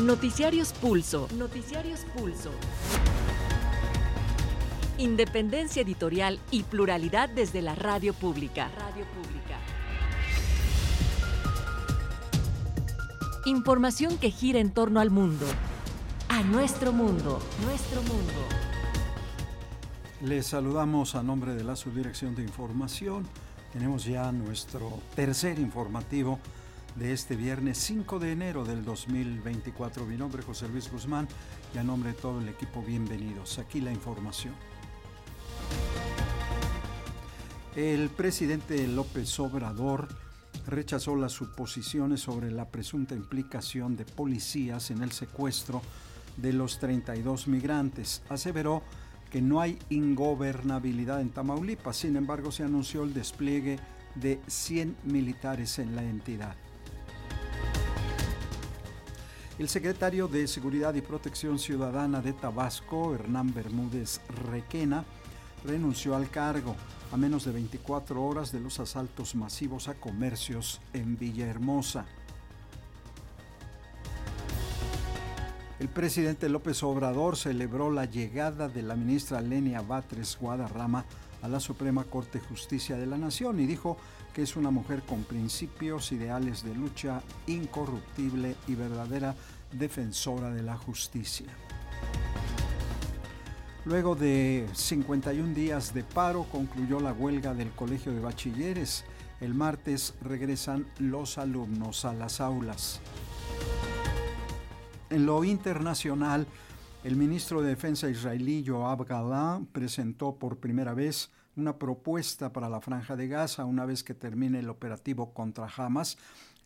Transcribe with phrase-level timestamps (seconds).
[0.00, 1.26] Noticiarios Pulso.
[1.36, 2.52] Noticiarios Pulso.
[4.96, 8.70] Independencia editorial y pluralidad desde la radio pública.
[8.78, 9.58] Radio pública.
[13.44, 15.46] Información que gira en torno al mundo.
[16.28, 17.40] A nuestro mundo.
[17.64, 18.32] Nuestro mundo.
[20.22, 23.26] Les saludamos a nombre de la Subdirección de Información.
[23.72, 26.38] Tenemos ya nuestro tercer informativo
[26.98, 30.04] de este viernes 5 de enero del 2024.
[30.04, 31.28] Mi nombre es José Luis Guzmán
[31.72, 33.58] y a nombre de todo el equipo, bienvenidos.
[33.60, 34.52] Aquí la información.
[37.76, 40.08] El presidente López Obrador
[40.66, 45.80] rechazó las suposiciones sobre la presunta implicación de policías en el secuestro
[46.36, 48.22] de los 32 migrantes.
[48.28, 48.82] Aseveró
[49.30, 53.78] que no hay ingobernabilidad en Tamaulipas, sin embargo se anunció el despliegue
[54.16, 56.56] de 100 militares en la entidad.
[59.58, 65.04] El secretario de Seguridad y Protección Ciudadana de Tabasco, Hernán Bermúdez Requena,
[65.64, 66.76] renunció al cargo
[67.10, 72.06] a menos de 24 horas de los asaltos masivos a comercios en Villahermosa.
[75.80, 81.04] El presidente López Obrador celebró la llegada de la ministra Lenia Batres Guadarrama
[81.42, 83.96] a la Suprema Corte de Justicia de la Nación y dijo
[84.32, 89.34] que es una mujer con principios, ideales de lucha, incorruptible y verdadera
[89.72, 91.46] defensora de la justicia.
[93.84, 99.04] Luego de 51 días de paro concluyó la huelga del Colegio de Bachilleres.
[99.40, 103.00] El martes regresan los alumnos a las aulas.
[105.10, 106.46] En lo internacional,
[107.02, 112.80] el ministro de Defensa israelí Yoav Galán presentó por primera vez una propuesta para la
[112.80, 116.16] franja de Gaza una vez que termine el operativo contra Hamas,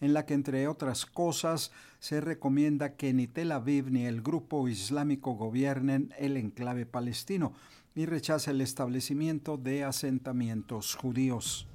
[0.01, 4.69] en la que entre otras cosas se recomienda que ni Tel Aviv ni el grupo
[4.69, 7.53] islámico gobiernen el enclave palestino
[7.95, 11.69] y rechaza el establecimiento de asentamientos judíos.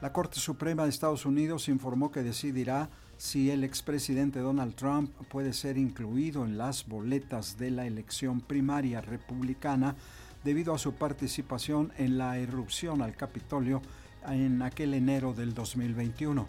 [0.00, 5.52] La Corte Suprema de Estados Unidos informó que decidirá si el expresidente Donald Trump puede
[5.52, 9.96] ser incluido en las boletas de la elección primaria republicana
[10.44, 13.82] debido a su participación en la erupción al Capitolio
[14.26, 16.46] en aquel enero del 2021.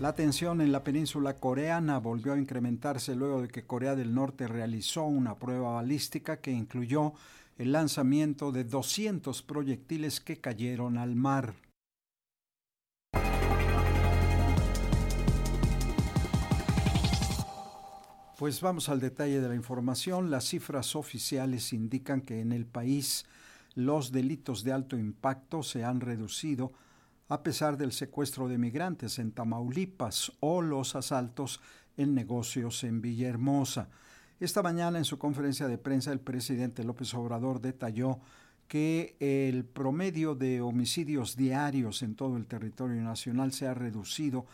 [0.00, 4.46] La tensión en la península coreana volvió a incrementarse luego de que Corea del Norte
[4.46, 7.14] realizó una prueba balística que incluyó
[7.56, 11.54] el lanzamiento de 200 proyectiles que cayeron al mar.
[18.36, 20.30] Pues vamos al detalle de la información.
[20.30, 23.24] Las cifras oficiales indican que en el país
[23.74, 26.70] los delitos de alto impacto se han reducido
[27.28, 31.62] a pesar del secuestro de migrantes en Tamaulipas o los asaltos
[31.96, 33.88] en negocios en Villahermosa.
[34.38, 38.20] Esta mañana en su conferencia de prensa el presidente López Obrador detalló
[38.68, 44.44] que el promedio de homicidios diarios en todo el territorio nacional se ha reducido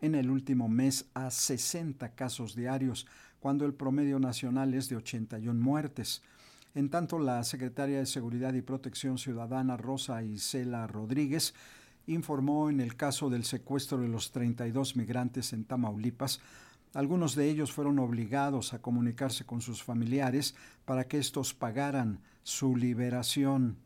[0.00, 3.06] en el último mes a 60 casos diarios,
[3.40, 6.22] cuando el promedio nacional es de 81 muertes.
[6.74, 11.54] En tanto, la secretaria de Seguridad y Protección Ciudadana, Rosa Isela Rodríguez,
[12.06, 16.40] informó en el caso del secuestro de los 32 migrantes en Tamaulipas,
[16.94, 20.54] algunos de ellos fueron obligados a comunicarse con sus familiares
[20.84, 23.76] para que estos pagaran su liberación.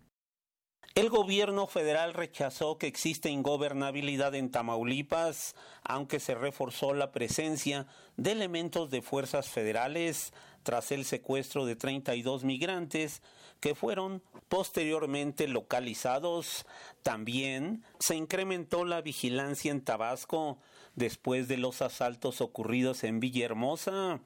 [0.95, 7.87] El gobierno federal rechazó que existe ingobernabilidad en Tamaulipas, aunque se reforzó la presencia
[8.19, 13.23] de elementos de fuerzas federales tras el secuestro de 32 migrantes
[13.61, 16.67] que fueron posteriormente localizados.
[17.03, 20.59] También se incrementó la vigilancia en Tabasco
[20.95, 24.21] después de los asaltos ocurridos en Villahermosa.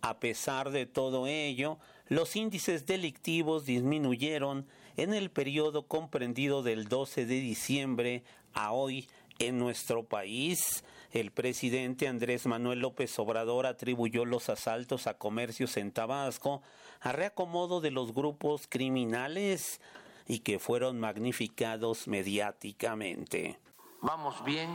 [0.00, 4.66] A pesar de todo ello, los índices delictivos disminuyeron
[4.96, 9.08] en el periodo comprendido del 12 de diciembre a hoy
[9.38, 10.84] en nuestro país.
[11.12, 16.62] El presidente Andrés Manuel López Obrador atribuyó los asaltos a comercios en Tabasco
[17.00, 19.80] a reacomodo de los grupos criminales
[20.26, 23.58] y que fueron magnificados mediáticamente.
[24.00, 24.70] Vamos bien.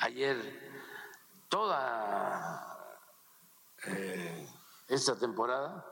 [0.00, 0.36] Ayer
[1.48, 2.96] toda
[3.86, 4.46] eh,
[4.88, 5.84] esta temporada,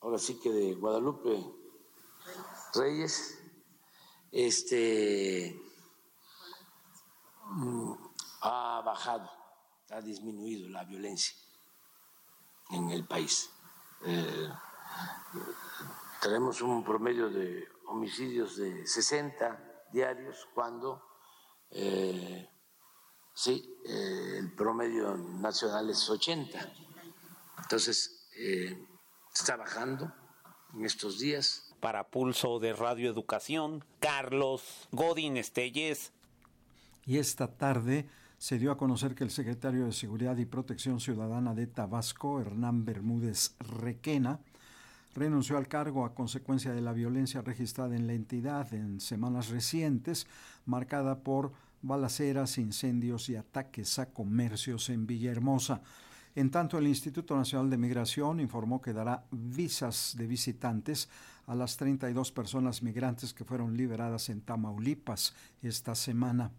[0.00, 1.59] ahora sí que de Guadalupe
[2.74, 3.38] Reyes,
[4.30, 5.60] este
[7.46, 7.92] mm,
[8.42, 9.30] ha bajado,
[9.90, 11.34] ha disminuido la violencia
[12.70, 13.50] en el país.
[14.04, 14.48] Eh,
[16.20, 21.02] tenemos un promedio de homicidios de 60 diarios cuando
[21.70, 22.46] eh,
[23.32, 26.58] Sí, eh, el promedio nacional es 80.
[27.62, 28.28] Entonces,
[29.32, 30.12] está bajando
[30.74, 31.69] en estos días.
[31.80, 36.12] Para Pulso de Radio Educación, Carlos Godín Estelles.
[37.06, 38.06] Y esta tarde
[38.36, 42.84] se dio a conocer que el secretario de Seguridad y Protección Ciudadana de Tabasco, Hernán
[42.84, 44.40] Bermúdez Requena,
[45.14, 50.26] renunció al cargo a consecuencia de la violencia registrada en la entidad en semanas recientes,
[50.66, 55.80] marcada por balaceras, incendios y ataques a comercios en Villahermosa.
[56.34, 61.08] En tanto, el Instituto Nacional de Migración informó que dará visas de visitantes
[61.46, 66.52] a las 32 personas migrantes que fueron liberadas en Tamaulipas esta semana.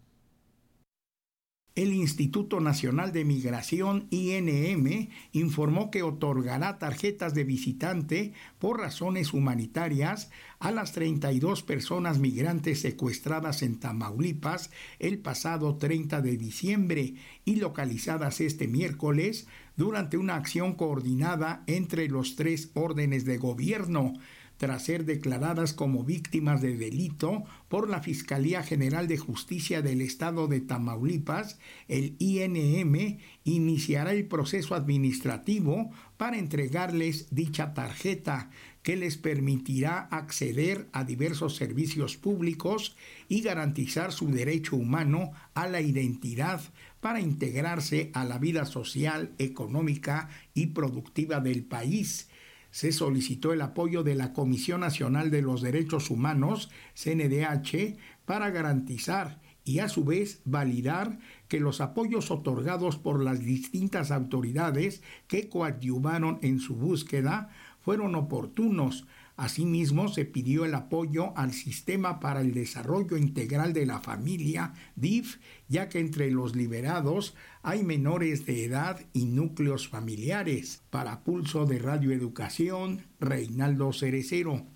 [1.74, 10.30] El Instituto Nacional de Migración, INM, informó que otorgará tarjetas de visitante por razones humanitarias
[10.58, 17.14] a las 32 personas migrantes secuestradas en Tamaulipas el pasado 30 de diciembre
[17.46, 24.12] y localizadas este miércoles durante una acción coordinada entre los tres órdenes de gobierno
[24.56, 30.46] tras ser declaradas como víctimas de delito por la Fiscalía General de Justicia del Estado
[30.46, 31.58] de Tamaulipas,
[31.88, 38.50] el INM iniciará el proceso administrativo para entregarles dicha tarjeta
[38.82, 42.96] que les permitirá acceder a diversos servicios públicos
[43.28, 46.60] y garantizar su derecho humano a la identidad
[47.00, 52.28] para integrarse a la vida social, económica y productiva del país
[52.72, 59.40] se solicitó el apoyo de la Comisión Nacional de los Derechos Humanos, CNDH, para garantizar
[59.64, 66.38] y a su vez validar que los apoyos otorgados por las distintas autoridades que coadyuvaron
[66.42, 73.16] en su búsqueda fueron oportunos, Asimismo, se pidió el apoyo al Sistema para el Desarrollo
[73.16, 75.38] Integral de la Familia, DIF,
[75.68, 80.82] ya que entre los liberados hay menores de edad y núcleos familiares.
[80.90, 84.66] Para Pulso de Radio Educación, Reinaldo Cerecero.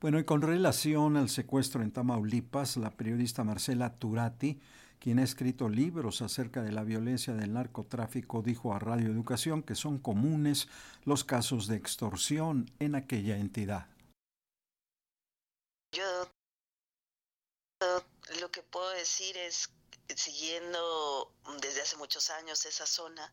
[0.00, 4.58] Bueno, y con relación al secuestro en Tamaulipas, la periodista Marcela Turati
[5.00, 9.74] quien ha escrito libros acerca de la violencia del narcotráfico, dijo a Radio Educación que
[9.74, 10.68] son comunes
[11.04, 13.86] los casos de extorsión en aquella entidad.
[15.92, 16.30] Yo
[18.40, 19.70] lo que puedo decir es,
[20.14, 23.32] siguiendo desde hace muchos años esa zona,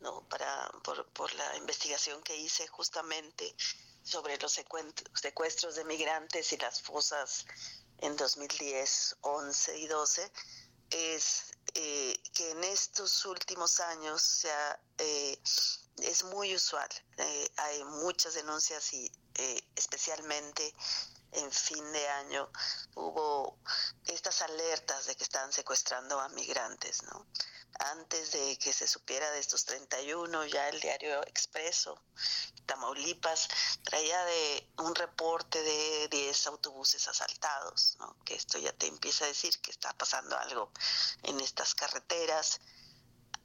[0.00, 0.26] ¿no?
[0.28, 3.54] Para, por, por la investigación que hice justamente
[4.02, 7.46] sobre los secuestros de migrantes y las fosas
[7.98, 10.32] en 2010, 11 y 12,
[10.94, 14.46] es eh, que en estos últimos años
[14.98, 15.38] eh,
[15.98, 16.88] es muy usual.
[17.18, 19.10] Eh, hay muchas denuncias y
[19.74, 20.72] especialmente
[21.32, 22.48] en fin de año
[22.94, 23.58] hubo
[24.06, 27.26] estas alertas de que estaban secuestrando a migrantes, ¿no?
[27.78, 32.00] Antes de que se supiera de estos 31, ya el diario Expreso,
[32.66, 33.48] Tamaulipas,
[33.82, 37.98] traía de un reporte de 10 autobuses asaltados.
[38.24, 40.70] Que esto ya te empieza a decir que está pasando algo
[41.22, 42.60] en estas carreteras.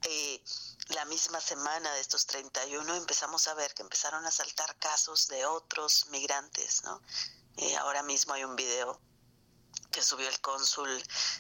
[0.04, 0.42] Eh,
[0.90, 5.46] la misma semana de estos 31 empezamos a ver que empezaron a saltar casos de
[5.46, 6.84] otros migrantes.
[7.58, 9.02] Eh, ahora mismo hay un video
[9.92, 10.90] que subió el cónsul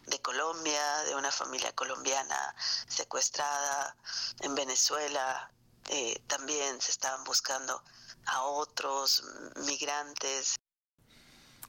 [0.07, 2.55] de Colombia, de una familia colombiana
[2.87, 3.95] secuestrada
[4.41, 5.51] en Venezuela.
[5.89, 7.81] Eh, también se estaban buscando
[8.25, 9.23] a otros
[9.65, 10.55] migrantes.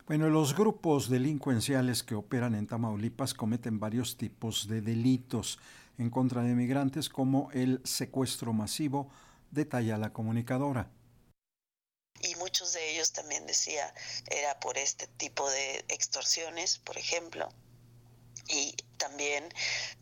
[0.07, 5.59] Bueno, los grupos delincuenciales que operan en Tamaulipas cometen varios tipos de delitos
[5.99, 9.11] en contra de migrantes como el secuestro masivo,
[9.51, 10.91] detalla la comunicadora
[12.21, 13.93] y muchos de ellos también decía
[14.27, 17.49] era por este tipo de extorsiones, por ejemplo,
[18.49, 19.53] y también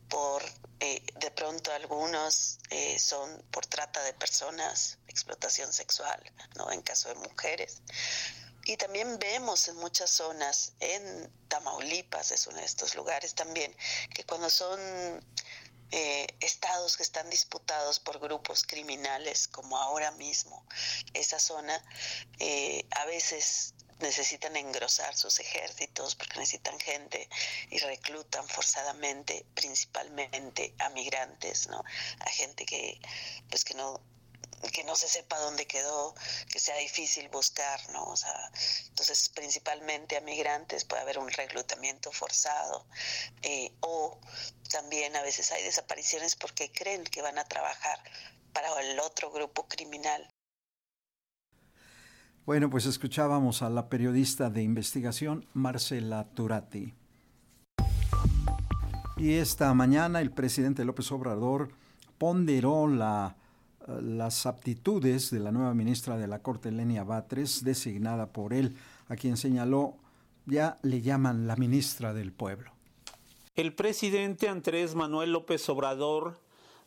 [0.09, 0.43] por
[0.81, 6.21] eh, de pronto algunos eh, son por trata de personas, explotación sexual,
[6.57, 6.71] ¿no?
[6.73, 7.83] En caso de mujeres.
[8.65, 13.75] Y también vemos en muchas zonas, en Tamaulipas es uno de estos lugares también,
[14.15, 14.79] que cuando son
[15.91, 20.67] eh, estados que están disputados por grupos criminales, como ahora mismo
[21.15, 21.83] esa zona,
[22.39, 27.29] eh, a veces necesitan engrosar sus ejércitos porque necesitan gente
[27.71, 31.83] y reclutan forzadamente principalmente a migrantes, ¿no?
[32.21, 33.01] A gente que
[33.49, 34.01] pues que no
[34.73, 36.15] que no se sepa dónde quedó,
[36.51, 38.05] que sea difícil buscar, ¿no?
[38.09, 38.51] O sea,
[38.89, 42.85] entonces principalmente a migrantes puede haber un reclutamiento forzado
[43.43, 44.19] eh, o
[44.69, 47.99] también a veces hay desapariciones porque creen que van a trabajar
[48.53, 50.29] para el otro grupo criminal.
[52.47, 56.95] Bueno, pues escuchábamos a la periodista de investigación Marcela Turati.
[59.19, 61.71] Y esta mañana el presidente López Obrador
[62.17, 63.37] ponderó la,
[63.87, 68.77] las aptitudes de la nueva ministra de la Corte, Lenia Batres, designada por él,
[69.09, 69.97] a quien señaló
[70.47, 72.78] ya le llaman la ministra del pueblo.
[73.59, 76.39] El presidente Andrés Manuel López Obrador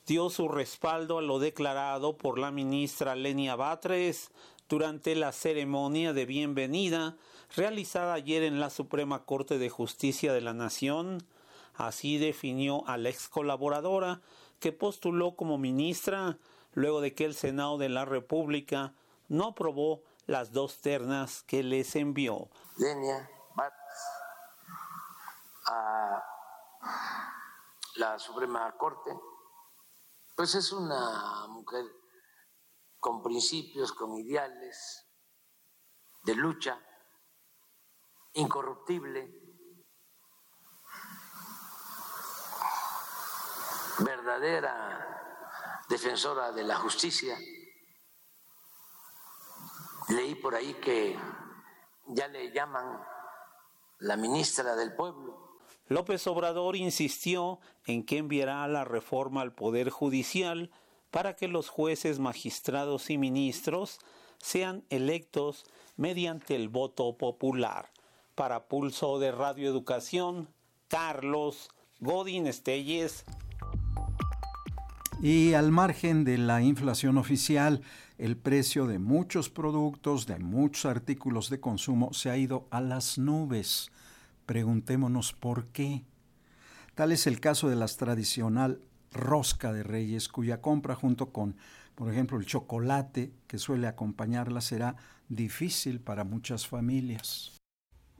[0.08, 4.32] dio su respaldo a lo declarado por la ministra Lenia Batres
[4.70, 7.18] durante la ceremonia de bienvenida
[7.58, 11.28] realizada ayer en la Suprema Corte de Justicia de la Nación.
[11.76, 14.22] Así definió a la ex colaboradora
[14.62, 16.38] que postuló como ministra
[16.72, 18.94] luego de que el Senado de la República
[19.28, 22.48] no aprobó las dos ternas que les envió.
[22.78, 23.30] Lenia
[25.68, 26.31] a
[27.96, 29.12] la Suprema Corte,
[30.36, 31.86] pues es una mujer
[33.00, 35.08] con principios, con ideales
[36.24, 36.80] de lucha,
[38.34, 39.42] incorruptible,
[44.00, 45.12] verdadera
[45.90, 47.38] defensora de la justicia.
[50.10, 51.20] Leí por ahí que
[52.08, 53.06] ya le llaman
[54.00, 55.51] la ministra del pueblo.
[55.92, 60.72] López Obrador insistió en que enviará la reforma al Poder Judicial
[61.10, 64.00] para que los jueces, magistrados y ministros
[64.38, 65.66] sean electos
[65.98, 67.92] mediante el voto popular.
[68.36, 70.48] Para Pulso de Radio Educación,
[70.88, 71.68] Carlos
[72.00, 73.26] Godín Estelles.
[75.22, 77.82] Y al margen de la inflación oficial,
[78.18, 83.18] el precio de muchos productos, de muchos artículos de consumo se ha ido a las
[83.18, 83.92] nubes.
[84.46, 86.04] Preguntémonos por qué.
[86.96, 88.82] Tal es el caso de la tradicional
[89.12, 91.56] rosca de reyes, cuya compra junto con,
[91.96, 94.96] por ejemplo, el chocolate que suele acompañarla será
[95.30, 97.61] difícil para muchas familias.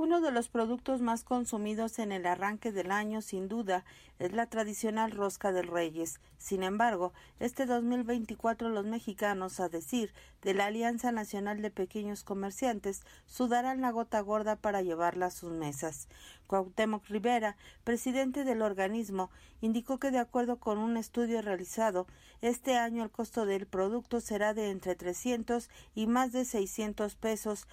[0.04, 3.86] Uno de los productos más consumidos en el arranque del año, sin duda,
[4.18, 6.20] es la tradicional rosca del Reyes.
[6.40, 13.04] Sin embargo, este 2024 los mexicanos, a decir de la Alianza Nacional de Pequeños Comerciantes,
[13.28, 16.08] sudarán la gota gorda para llevarla a sus mesas.
[16.48, 19.30] Cuauhtémoc Rivera, presidente del organismo,
[19.62, 22.08] indicó que de acuerdo con un estudio realizado,
[22.42, 27.68] este año el costo del producto será de entre 300 y más de 600 pesos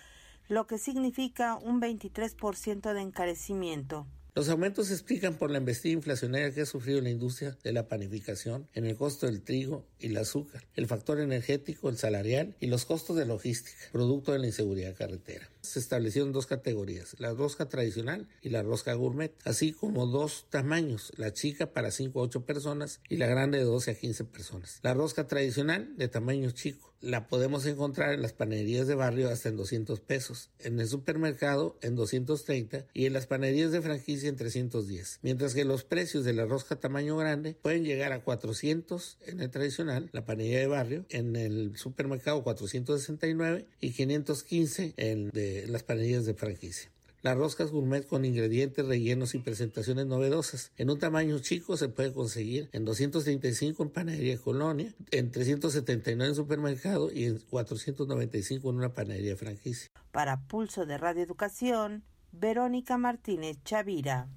[0.49, 4.07] lo que significa un 23% de encarecimiento.
[4.39, 7.89] Los aumentos se explican por la embestida inflacionaria que ha sufrido la industria de la
[7.89, 12.69] panificación en el costo del trigo y el azúcar, el factor energético, el salarial y
[12.69, 15.51] los costos de logística, producto de la inseguridad carretera.
[15.61, 21.13] Se establecieron dos categorías, la rosca tradicional y la rosca gourmet, así como dos tamaños,
[21.17, 24.79] la chica para 5 a 8 personas y la grande de 12 a 15 personas.
[24.83, 29.49] La rosca tradicional de tamaño chico la podemos encontrar en las panaderías de barrio hasta
[29.49, 34.37] en 200 pesos, en el supermercado en 230 y en las panaderías de franquicia en
[34.37, 39.41] 310, mientras que los precios de la rosca tamaño grande pueden llegar a 400 en
[39.41, 45.31] el tradicional, la panadería de barrio, en el supermercado 469 y 515 en
[45.71, 46.91] las panaderías de franquicia.
[47.29, 50.73] Las roscas gourmet con ingredientes rellenos y presentaciones novedosas.
[50.79, 56.35] En un tamaño chico se puede conseguir en 235 en Panadería Colonia, en 379 en
[56.35, 59.91] supermercado y en 495 en una panadería franquicia.
[60.11, 64.31] Para Pulso de Radio Educación, Verónica Martínez Chavira.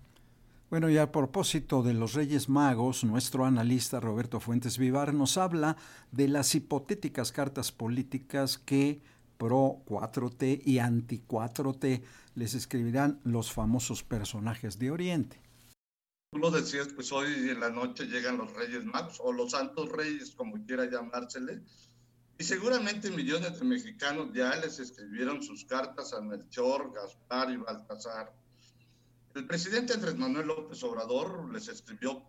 [0.69, 5.77] Bueno, y a propósito de los Reyes Magos, nuestro analista Roberto Fuentes Vivar nos habla
[6.11, 9.01] de las hipotéticas cartas políticas que
[9.41, 12.03] pro 4T y anti 4T
[12.35, 15.41] les escribirán los famosos personajes de Oriente.
[16.31, 19.89] Tú lo decías, pues hoy en la noche llegan los Reyes Magos o los Santos
[19.89, 21.63] Reyes, como quiera llamársele,
[22.37, 28.31] y seguramente millones de mexicanos ya les escribieron sus cartas a Melchor, Gaspar y Baltasar.
[29.33, 32.21] El presidente Andrés Manuel López Obrador les escribió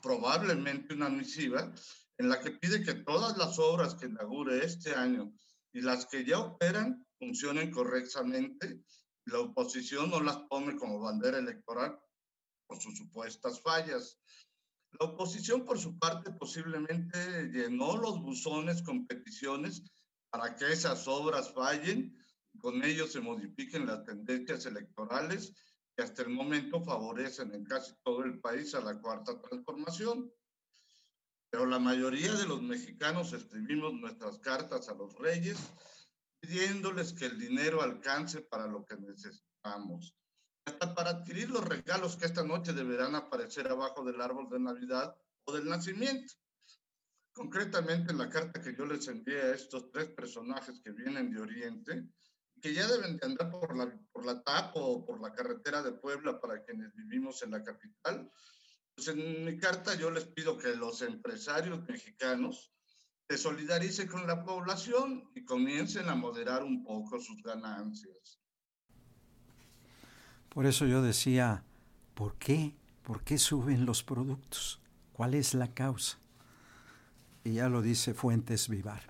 [0.00, 1.72] probablemente una misiva
[2.18, 5.32] en la que pide que todas las obras que inaugure este año
[5.72, 8.82] y las que ya operan funcionen correctamente.
[9.26, 11.98] La oposición no las pone como bandera electoral
[12.66, 14.18] por sus supuestas fallas.
[14.98, 19.82] La oposición, por su parte, posiblemente llenó los buzones con peticiones
[20.30, 22.16] para que esas obras fallen
[22.52, 25.54] y con ello se modifiquen las tendencias electorales
[25.96, 30.30] que hasta el momento favorecen en casi todo el país a la cuarta transformación
[31.52, 35.58] pero la mayoría de los mexicanos escribimos nuestras cartas a los reyes
[36.40, 40.16] pidiéndoles que el dinero alcance para lo que necesitamos,
[40.64, 45.14] hasta para adquirir los regalos que esta noche deberán aparecer abajo del árbol de Navidad
[45.44, 46.32] o del nacimiento.
[47.34, 51.40] Concretamente en la carta que yo les envié a estos tres personajes que vienen de
[51.42, 52.08] Oriente,
[52.62, 55.92] que ya deben de andar por la, por la TAP o por la carretera de
[55.92, 58.32] Puebla para quienes vivimos en la capital,
[58.94, 62.72] Pues en mi carta yo les pido que los empresarios mexicanos
[63.28, 68.38] se solidaricen con la población y comiencen a moderar un poco sus ganancias.
[70.50, 71.64] Por eso yo decía,
[72.14, 72.74] ¿por qué?
[73.02, 74.80] ¿Por qué suben los productos?
[75.14, 76.18] ¿Cuál es la causa?
[77.42, 79.02] Y ya lo dice Fuentes Vivar.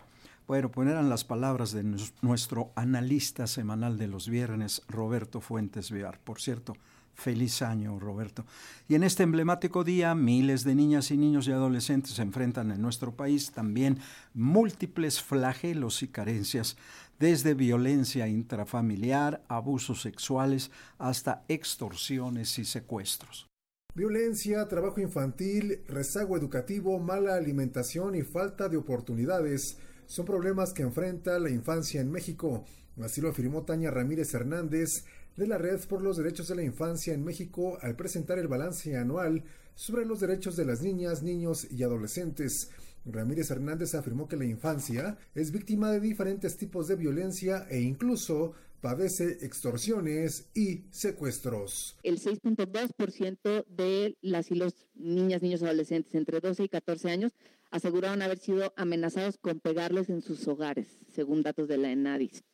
[0.46, 1.82] Bueno, pues las palabras de
[2.20, 6.20] nuestro analista semanal de los viernes, Roberto Fuentes Vivar.
[6.20, 6.76] Por cierto,
[7.14, 8.44] Feliz año, Roberto.
[8.88, 13.14] Y en este emblemático día, miles de niñas y niños y adolescentes enfrentan en nuestro
[13.14, 13.98] país también
[14.34, 16.76] múltiples flagelos y carencias,
[17.18, 23.46] desde violencia intrafamiliar, abusos sexuales, hasta extorsiones y secuestros.
[23.94, 29.76] Violencia, trabajo infantil, rezago educativo, mala alimentación y falta de oportunidades
[30.06, 32.64] son problemas que enfrenta la infancia en México.
[33.02, 35.04] Así lo afirmó Tania Ramírez Hernández,
[35.36, 38.96] de la Red por los Derechos de la Infancia en México al presentar el balance
[38.96, 42.70] anual sobre los derechos de las niñas, niños y adolescentes.
[43.04, 48.52] Ramírez Hernández afirmó que la infancia es víctima de diferentes tipos de violencia e incluso
[48.80, 51.96] padece extorsiones y secuestros.
[52.02, 57.32] El 6.2% de las niñas, niños y adolescentes entre 12 y 14 años
[57.70, 62.44] aseguraron haber sido amenazados con pegarles en sus hogares, según datos de la ENADIS.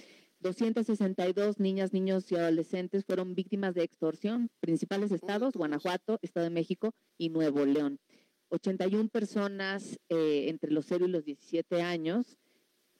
[0.40, 4.50] 262 niñas, niños y adolescentes fueron víctimas de extorsión.
[4.61, 7.99] Principales estados, Guanajuato, Estado de México y Nuevo León.
[8.50, 12.38] 81 personas eh, entre los 0 y los 17 años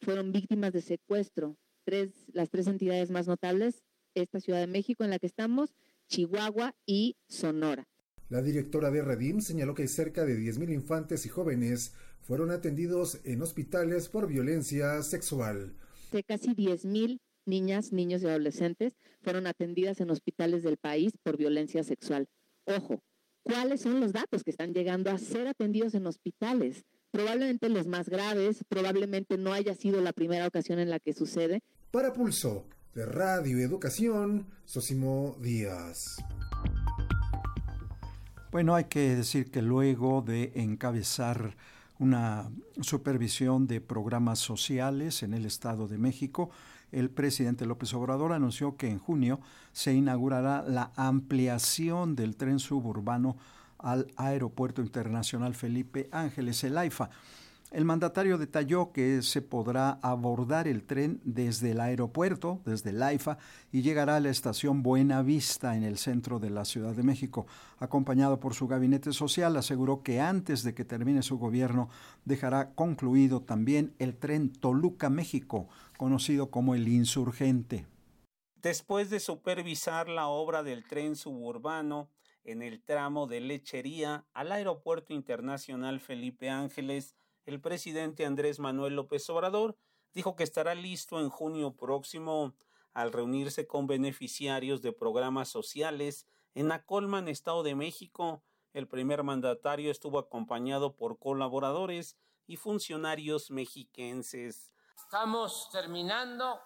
[0.00, 1.57] fueron víctimas de secuestro.
[1.85, 3.83] Tres, las tres entidades más notables,
[4.14, 5.75] esta Ciudad de México en la que estamos,
[6.09, 7.87] Chihuahua y Sonora.
[8.28, 13.40] La directora de Redim señaló que cerca de 10.000 infantes y jóvenes fueron atendidos en
[13.40, 15.76] hospitales por violencia sexual.
[16.12, 21.83] De casi 10.000 niñas, niños y adolescentes fueron atendidas en hospitales del país por violencia
[21.83, 22.28] sexual.
[22.67, 23.02] Ojo,
[23.43, 26.84] ¿cuáles son los datos que están llegando a ser atendidos en hospitales?
[27.11, 31.63] Probablemente los más graves, probablemente no haya sido la primera ocasión en la que sucede.
[31.91, 36.17] Para Pulso, de Radio Educación, Sosimo Díaz.
[38.50, 41.56] Bueno, hay que decir que luego de encabezar
[41.99, 46.50] una supervisión de programas sociales en el Estado de México,
[46.93, 49.41] el presidente López Obrador anunció que en junio
[49.73, 53.37] se inaugurará la ampliación del tren suburbano
[53.78, 57.11] al Aeropuerto Internacional Felipe Ángeles, el AIFA.
[57.71, 63.37] El mandatario detalló que se podrá abordar el tren desde el aeropuerto, desde el AIFA,
[63.71, 67.47] y llegará a la estación Buena Vista en el centro de la Ciudad de México.
[67.78, 71.91] Acompañado por su gabinete social, aseguró que antes de que termine su gobierno
[72.25, 77.87] dejará concluido también el tren Toluca México, conocido como el Insurgente.
[78.63, 82.09] Después de supervisar la obra del tren suburbano
[82.45, 87.15] en el tramo de Lechería al Aeropuerto Internacional Felipe Ángeles,
[87.49, 89.75] el presidente Andrés Manuel López Obrador
[90.13, 92.54] dijo que estará listo en junio próximo
[92.93, 98.43] al reunirse con beneficiarios de programas sociales en Acolman, Estado de México.
[98.75, 104.71] El primer mandatario estuvo acompañado por colaboradores y funcionarios mexiquenses.
[104.95, 106.61] Estamos terminando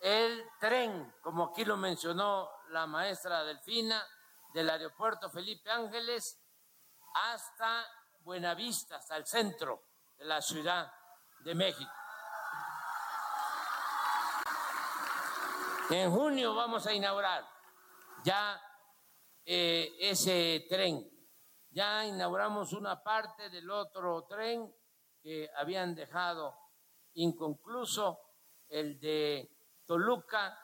[0.00, 4.06] el tren, como aquí lo mencionó la maestra Delfina,
[4.54, 6.40] del aeropuerto Felipe Ángeles
[7.12, 7.84] hasta
[8.20, 9.87] Buenavista, hasta el centro
[10.20, 10.92] la Ciudad
[11.40, 11.90] de México.
[15.90, 17.48] En junio vamos a inaugurar
[18.24, 18.60] ya
[19.44, 21.08] eh, ese tren.
[21.70, 24.70] Ya inauguramos una parte del otro tren
[25.22, 26.54] que habían dejado
[27.14, 28.18] inconcluso,
[28.68, 29.50] el de
[29.86, 30.58] Toluca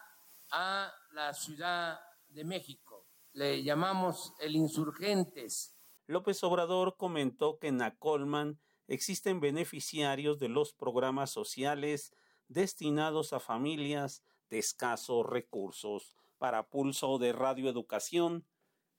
[0.50, 3.06] a la Ciudad de México.
[3.32, 5.74] Le llamamos el Insurgentes.
[6.06, 12.12] López Obrador comentó que en Acolman existen beneficiarios de los programas sociales
[12.48, 16.16] destinados a familias de escasos recursos.
[16.38, 18.44] Para Pulso de Radio Educación,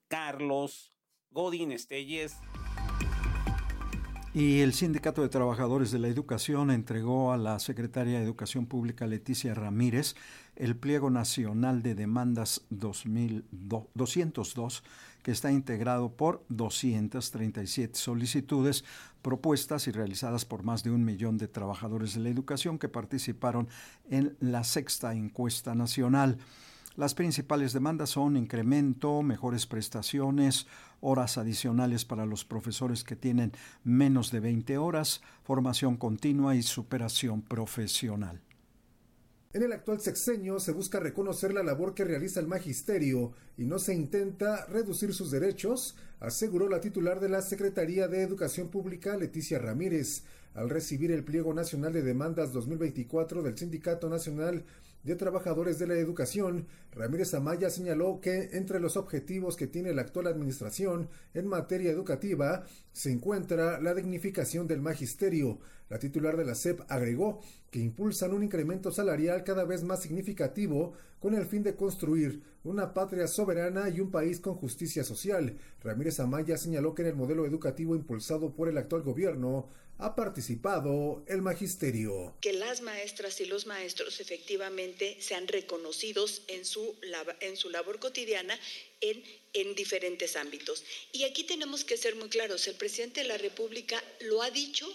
[0.07, 0.93] Carlos
[1.31, 2.35] Godín Estelles.
[4.33, 9.07] Y el Sindicato de Trabajadores de la Educación entregó a la Secretaria de Educación Pública
[9.07, 10.15] Leticia Ramírez
[10.57, 14.83] el Pliego Nacional de Demandas 202,
[15.25, 18.85] que está integrado por 237 solicitudes
[19.23, 23.67] propuestas y realizadas por más de un millón de trabajadores de la educación que participaron
[24.11, 26.38] en la sexta encuesta nacional.
[26.95, 30.67] Las principales demandas son incremento, mejores prestaciones,
[31.01, 33.51] horas adicionales para los profesores que tienen
[33.83, 38.41] menos de 20 horas, formación continua y superación profesional.
[39.55, 43.79] En el actual sexenio se busca reconocer la labor que realiza el magisterio y no
[43.79, 49.57] se intenta reducir sus derechos, aseguró la titular de la Secretaría de Educación Pública, Leticia
[49.57, 50.23] Ramírez,
[50.55, 54.65] al recibir el pliego nacional de demandas 2024 del Sindicato Nacional
[55.05, 60.01] de Trabajadores de la Educación, Ramírez Amaya señaló que entre los objetivos que tiene la
[60.01, 65.59] actual administración en materia educativa se encuentra la dignificación del magisterio.
[65.89, 70.93] La titular de la SEP agregó que impulsan un incremento salarial cada vez más significativo
[71.19, 75.55] con el fin de construir una patria soberana y un país con justicia social.
[75.83, 81.23] Ramírez Amaya señaló que en el modelo educativo impulsado por el actual gobierno ha participado
[81.27, 82.36] el magisterio.
[82.41, 86.95] Que las maestras y los maestros efectivamente sean reconocidos en su,
[87.39, 88.60] en su labor cotidiana
[89.01, 90.84] en, en diferentes ámbitos.
[91.12, 94.88] Y aquí tenemos que ser muy claros, el presidente de la República lo ha dicho,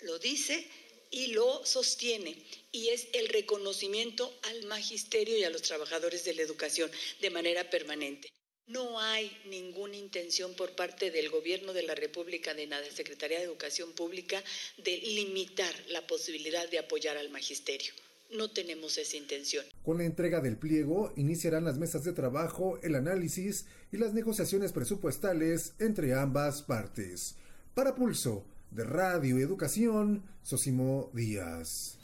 [0.00, 0.66] lo dice
[1.10, 2.36] y lo sostiene,
[2.72, 7.68] y es el reconocimiento al magisterio y a los trabajadores de la educación de manera
[7.68, 8.28] permanente.
[8.72, 13.44] No hay ninguna intención por parte del Gobierno de la República, de la Secretaría de
[13.44, 14.40] Educación Pública,
[14.84, 17.92] de limitar la posibilidad de apoyar al magisterio.
[18.32, 19.64] No tenemos esa intención.
[19.84, 24.70] Con la entrega del pliego, iniciarán las mesas de trabajo, el análisis y las negociaciones
[24.70, 27.34] presupuestales entre ambas partes.
[27.74, 31.98] Para Pulso, de Radio y Educación, Sosimo Díaz.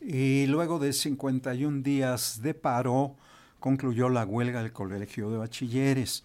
[0.00, 3.16] Y luego de 51 días de paro,
[3.60, 6.24] concluyó la huelga del Colegio de Bachilleres.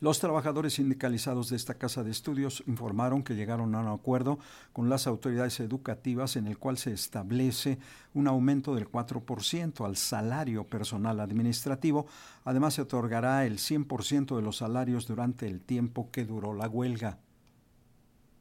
[0.00, 4.38] Los trabajadores sindicalizados de esta casa de estudios informaron que llegaron a un acuerdo
[4.72, 7.78] con las autoridades educativas en el cual se establece
[8.14, 12.06] un aumento del 4% al salario personal administrativo.
[12.44, 17.18] Además, se otorgará el 100% de los salarios durante el tiempo que duró la huelga.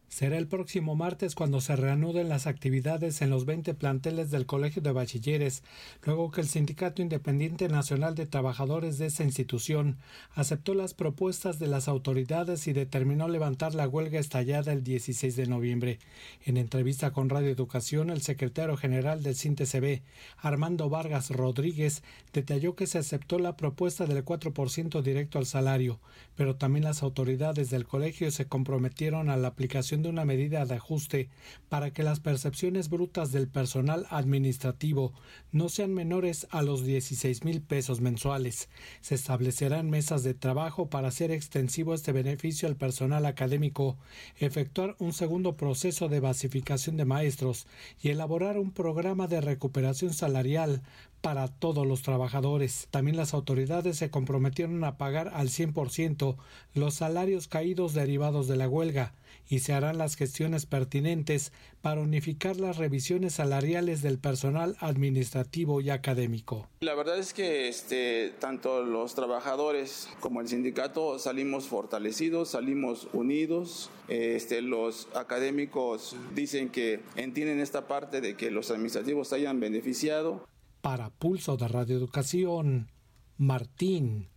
[0.09, 4.81] Será el próximo martes cuando se reanuden las actividades en los 20 planteles del Colegio
[4.81, 5.63] de Bachilleres,
[6.03, 9.97] luego que el Sindicato Independiente Nacional de Trabajadores de esa institución
[10.33, 15.45] aceptó las propuestas de las autoridades y determinó levantar la huelga estallada el 16 de
[15.45, 15.99] noviembre.
[16.45, 20.01] En entrevista con Radio Educación, el secretario general del CINTECB,
[20.37, 22.01] Armando Vargas Rodríguez,
[22.33, 25.99] detalló que se aceptó la propuesta del 4% directo al salario,
[26.35, 31.29] pero también las autoridades del colegio se comprometieron a la aplicación una medida de ajuste
[31.69, 35.13] para que las percepciones brutas del personal administrativo
[35.51, 38.69] no sean menores a los 16 mil pesos mensuales.
[39.01, 43.97] Se establecerán mesas de trabajo para hacer extensivo este beneficio al personal académico,
[44.37, 47.65] efectuar un segundo proceso de basificación de maestros
[48.01, 50.81] y elaborar un programa de recuperación salarial
[51.21, 52.87] para todos los trabajadores.
[52.91, 56.37] También las autoridades se comprometieron a pagar al 100%
[56.73, 59.13] los salarios caídos derivados de la huelga
[59.47, 65.89] y se harán las gestiones pertinentes para unificar las revisiones salariales del personal administrativo y
[65.89, 66.67] académico.
[66.81, 73.89] La verdad es que este, tanto los trabajadores como el sindicato salimos fortalecidos, salimos unidos.
[74.07, 80.45] Este, los académicos dicen que entienden esta parte de que los administrativos hayan beneficiado.
[80.81, 82.89] Para Pulso de Radio Educación,
[83.37, 84.29] Martín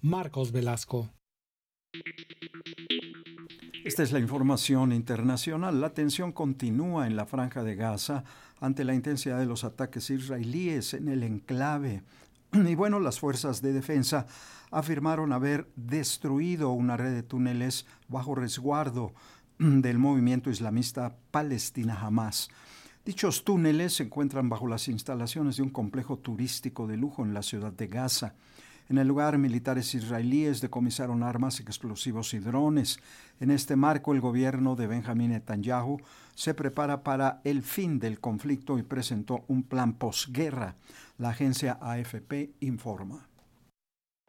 [0.00, 1.10] Marcos Velasco.
[3.86, 5.80] Esta es la información internacional.
[5.80, 8.24] La tensión continúa en la franja de Gaza
[8.58, 12.02] ante la intensidad de los ataques israelíes en el enclave.
[12.52, 14.26] Y bueno, las fuerzas de defensa
[14.72, 19.14] afirmaron haber destruido una red de túneles bajo resguardo
[19.60, 22.48] del movimiento islamista Palestina Hamas.
[23.04, 27.42] Dichos túneles se encuentran bajo las instalaciones de un complejo turístico de lujo en la
[27.42, 28.34] ciudad de Gaza.
[28.88, 33.00] En el lugar, militares israelíes decomisaron armas, explosivos y drones.
[33.40, 36.00] En este marco, el gobierno de Benjamín Netanyahu
[36.34, 40.76] se prepara para el fin del conflicto y presentó un plan posguerra.
[41.18, 43.26] La agencia AFP informa.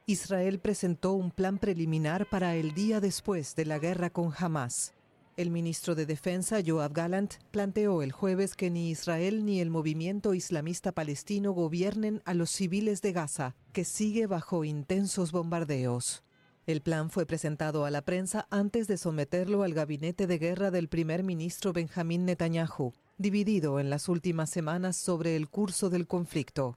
[0.07, 4.93] Israel presentó un plan preliminar para el día después de la guerra con Hamas.
[5.37, 10.33] El ministro de Defensa, Joab Gallant, planteó el jueves que ni Israel ni el movimiento
[10.33, 16.23] islamista palestino gobiernen a los civiles de Gaza, que sigue bajo intensos bombardeos.
[16.65, 20.89] El plan fue presentado a la prensa antes de someterlo al gabinete de guerra del
[20.89, 26.73] primer ministro Benjamín Netanyahu, dividido en las últimas semanas sobre el curso del conflicto.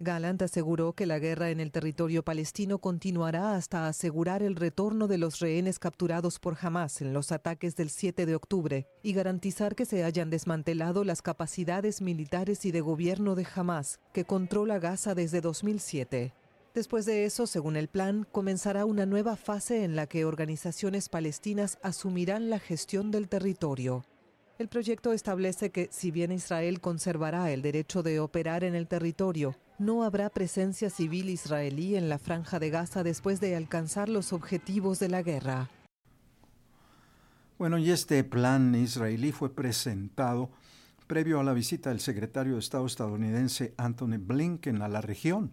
[0.00, 5.18] Gallant aseguró que la guerra en el territorio palestino continuará hasta asegurar el retorno de
[5.18, 9.84] los rehenes capturados por Hamas en los ataques del 7 de octubre y garantizar que
[9.84, 15.40] se hayan desmantelado las capacidades militares y de gobierno de Hamas, que controla Gaza desde
[15.40, 16.34] 2007.
[16.74, 21.78] Después de eso, según el plan, comenzará una nueva fase en la que organizaciones palestinas
[21.82, 24.04] asumirán la gestión del territorio.
[24.56, 29.56] El proyecto establece que si bien Israel conservará el derecho de operar en el territorio,
[29.80, 35.00] no habrá presencia civil israelí en la franja de Gaza después de alcanzar los objetivos
[35.00, 35.70] de la guerra.
[37.58, 40.50] Bueno, y este plan israelí fue presentado
[41.08, 45.50] previo a la visita del secretario de Estado estadounidense Anthony Blinken a la región.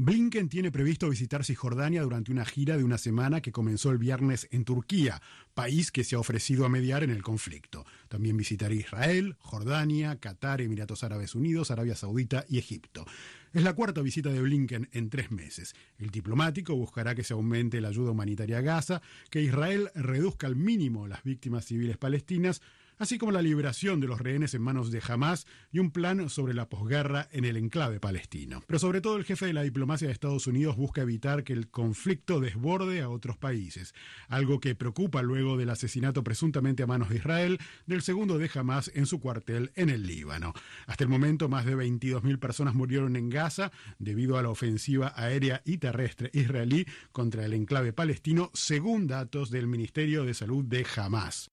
[0.00, 4.46] Blinken tiene previsto visitar Cisjordania durante una gira de una semana que comenzó el viernes
[4.52, 5.20] en Turquía,
[5.54, 7.84] país que se ha ofrecido a mediar en el conflicto.
[8.06, 13.06] También visitará Israel, Jordania, Qatar, Emiratos Árabes Unidos, Arabia Saudita y Egipto.
[13.52, 15.74] Es la cuarta visita de Blinken en tres meses.
[15.98, 20.54] El diplomático buscará que se aumente la ayuda humanitaria a Gaza, que Israel reduzca al
[20.54, 22.62] mínimo las víctimas civiles palestinas,
[22.98, 26.54] así como la liberación de los rehenes en manos de Hamas y un plan sobre
[26.54, 28.62] la posguerra en el enclave palestino.
[28.66, 31.68] Pero sobre todo el jefe de la diplomacia de Estados Unidos busca evitar que el
[31.68, 33.94] conflicto desborde a otros países,
[34.28, 38.90] algo que preocupa luego del asesinato presuntamente a manos de Israel del segundo de Hamas
[38.94, 40.52] en su cuartel en el Líbano.
[40.86, 45.62] Hasta el momento más de 22.000 personas murieron en Gaza debido a la ofensiva aérea
[45.64, 51.50] y terrestre israelí contra el enclave palestino, según datos del Ministerio de Salud de Hamas.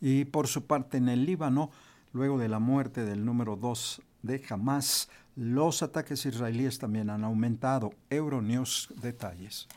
[0.00, 1.70] Y por su parte en el Líbano,
[2.12, 7.92] luego de la muerte del número 2 de Hamas, los ataques israelíes también han aumentado.
[8.10, 9.68] Euronews detalles.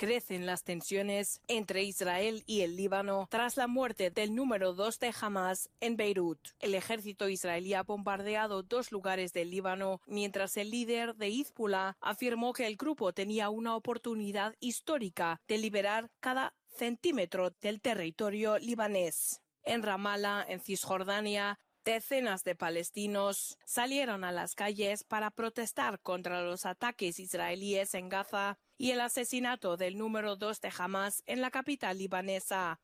[0.00, 5.12] Crecen las tensiones entre Israel y el Líbano tras la muerte del número 2 de
[5.20, 6.38] Hamas en Beirut.
[6.58, 12.54] El ejército israelí ha bombardeado dos lugares del Líbano, mientras el líder de Hezbollah afirmó
[12.54, 19.40] que el grupo tenía una oportunidad histórica de liberar cada centímetro del territorio libanés.
[19.62, 26.66] En Ramallah, en Cisjordania, Decenas de palestinos salieron a las calles para protestar contra los
[26.66, 31.96] ataques israelíes en Gaza y el asesinato del número 2 de Hamas en la capital
[31.96, 32.80] libanesa.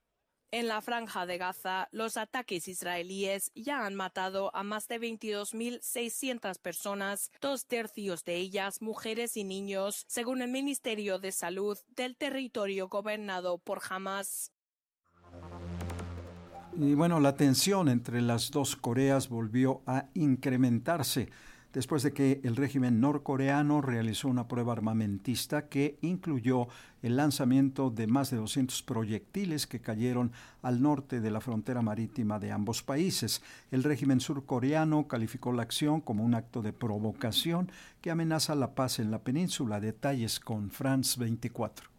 [0.52, 6.60] En la franja de Gaza, los ataques israelíes ya han matado a más de 22.600
[6.60, 12.88] personas, dos tercios de ellas mujeres y niños, según el Ministerio de Salud del territorio
[12.88, 14.52] gobernado por Hamas.
[16.78, 21.28] Y bueno, la tensión entre las dos Coreas volvió a incrementarse
[21.76, 26.68] después de que el régimen norcoreano realizó una prueba armamentista que incluyó
[27.02, 32.38] el lanzamiento de más de 200 proyectiles que cayeron al norte de la frontera marítima
[32.38, 33.42] de ambos países.
[33.70, 38.98] El régimen surcoreano calificó la acción como un acto de provocación que amenaza la paz
[38.98, 39.78] en la península.
[39.78, 41.90] Detalles con France 24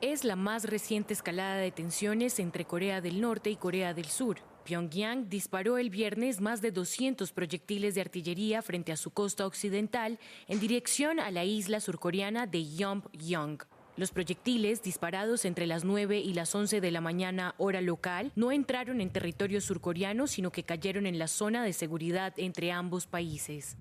[0.00, 4.36] es la más reciente escalada de tensiones entre Corea del Norte y Corea del Sur.
[4.68, 10.18] Pyongyang disparó el viernes más de 200 proyectiles de artillería frente a su costa occidental
[10.46, 13.60] en dirección a la isla surcoreana de Yongbyon.
[13.96, 18.52] Los proyectiles, disparados entre las 9 y las 11 de la mañana hora local, no
[18.52, 23.78] entraron en territorio surcoreano, sino que cayeron en la zona de seguridad entre ambos países.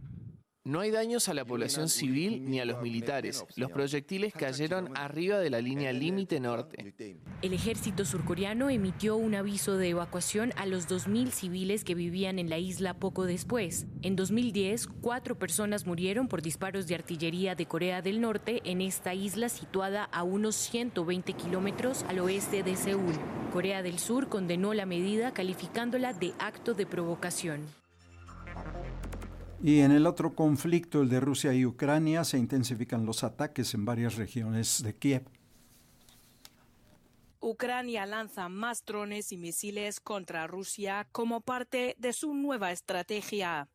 [0.67, 3.45] No hay daños a la población civil ni a los militares.
[3.55, 6.93] Los proyectiles cayeron arriba de la línea límite norte.
[7.41, 12.49] El ejército surcoreano emitió un aviso de evacuación a los 2.000 civiles que vivían en
[12.49, 13.85] la isla poco después.
[14.01, 19.13] En 2010, cuatro personas murieron por disparos de artillería de Corea del Norte en esta
[19.13, 23.13] isla situada a unos 120 kilómetros al oeste de Seúl.
[23.53, 27.61] Corea del Sur condenó la medida calificándola de acto de provocación.
[29.63, 33.85] Y en el otro conflicto, el de Rusia y Ucrania, se intensifican los ataques en
[33.85, 35.23] varias regiones de Kiev.
[37.39, 43.69] Ucrania lanza más drones y misiles contra Rusia como parte de su nueva estrategia.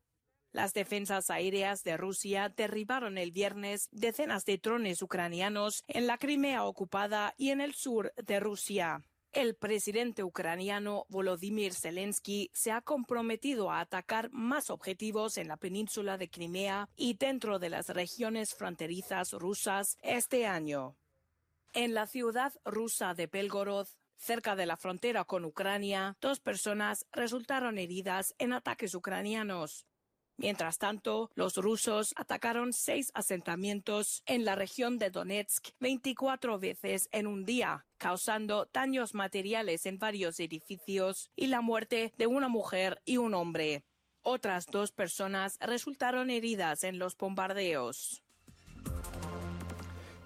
[0.52, 6.64] Las defensas aéreas de Rusia derribaron el viernes decenas de drones ucranianos en la Crimea
[6.64, 9.02] ocupada y en el sur de Rusia.
[9.32, 16.18] El presidente ucraniano Volodymyr Zelensky se ha comprometido a atacar más objetivos en la península
[16.18, 20.98] de Crimea y dentro de las regiones fronterizas rusas este año.
[21.72, 27.78] En la ciudad rusa de Belgorod, cerca de la frontera con Ucrania, dos personas resultaron
[27.78, 29.86] heridas en ataques ucranianos.
[30.36, 37.26] Mientras tanto, los rusos atacaron seis asentamientos en la región de Donetsk 24 veces en
[37.26, 43.18] un día, causando daños materiales en varios edificios y la muerte de una mujer y
[43.18, 43.84] un hombre.
[44.22, 48.22] Otras dos personas resultaron heridas en los bombardeos.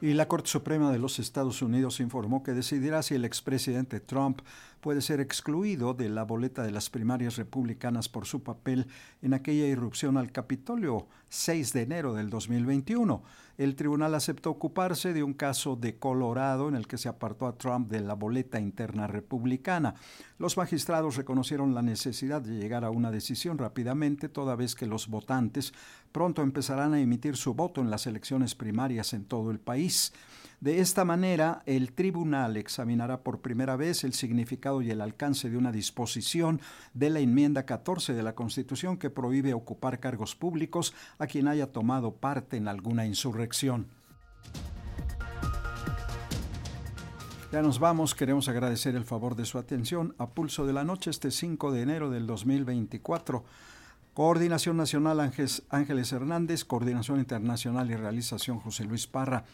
[0.07, 4.40] Y la Corte Suprema de los Estados Unidos informó que decidirá si el expresidente Trump
[4.81, 8.87] puede ser excluido de la boleta de las primarias republicanas por su papel
[9.21, 13.21] en aquella irrupción al Capitolio 6 de enero del 2021.
[13.59, 17.57] El tribunal aceptó ocuparse de un caso de Colorado en el que se apartó a
[17.57, 19.95] Trump de la boleta interna republicana.
[20.38, 25.09] Los magistrados reconocieron la necesidad de llegar a una decisión rápidamente, toda vez que los
[25.09, 25.73] votantes
[26.12, 30.12] pronto empezarán a emitir su voto en las elecciones primarias en todo el país.
[30.61, 35.59] De esta manera, el tribunal examinará por primera vez el significado y el alcance de
[35.59, 36.61] una disposición
[36.95, 41.73] de la enmienda 14 de la Constitución que prohíbe ocupar cargos públicos a quien haya
[41.73, 43.88] tomado parte en alguna insurrección.
[47.53, 51.11] Ya nos vamos, queremos agradecer el favor de su atención a pulso de la noche
[51.11, 53.45] este 5 de enero del 2024.
[54.16, 59.44] Coordinación Nacional Ángeles Hernández, Coordinación Internacional y Realización José Luis Parra.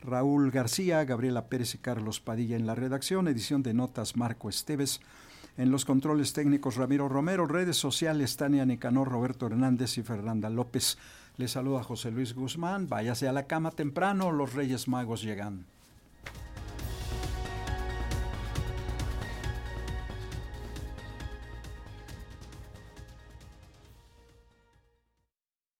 [0.00, 5.00] Raúl García, Gabriela Pérez y Carlos Padilla en la redacción, edición de notas Marco Esteves.
[5.56, 10.98] En los controles técnicos Ramiro Romero, redes sociales Tania Nicanor, Roberto Hernández y Fernanda López.
[11.36, 12.88] Les saluda José Luis Guzmán.
[12.88, 15.66] Váyase a la cama temprano, los Reyes Magos llegan.